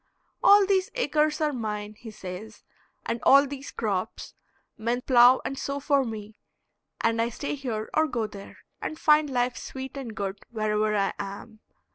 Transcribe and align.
All 0.43 0.65
these 0.65 0.89
acres 0.95 1.41
are 1.41 1.53
mine, 1.53 1.93
he 1.93 2.09
says, 2.09 2.63
and 3.05 3.19
all 3.21 3.45
these 3.45 3.69
crops; 3.69 4.33
men 4.75 5.01
plow 5.03 5.41
and 5.45 5.59
sow 5.59 5.79
for 5.79 6.03
me, 6.03 6.39
and 7.01 7.21
I 7.21 7.29
stay 7.29 7.53
here 7.53 7.87
or 7.93 8.07
go 8.07 8.25
there, 8.25 8.57
and 8.81 8.97
find 8.97 9.29
life 9.29 9.55
sweet 9.57 9.95
and 9.95 10.15
good 10.15 10.39
wherever 10.49 10.97
I 10.97 11.13
am. 11.19 11.59